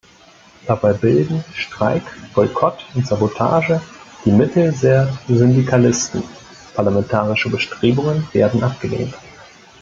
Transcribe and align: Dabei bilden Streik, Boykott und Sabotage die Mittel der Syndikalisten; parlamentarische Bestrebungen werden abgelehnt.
Dabei 0.65 0.93
bilden 0.93 1.43
Streik, 1.53 2.01
Boykott 2.33 2.83
und 2.95 3.05
Sabotage 3.05 3.79
die 4.25 4.31
Mittel 4.31 4.73
der 4.81 5.15
Syndikalisten; 5.27 6.23
parlamentarische 6.73 7.51
Bestrebungen 7.51 8.27
werden 8.33 8.63
abgelehnt. 8.63 9.13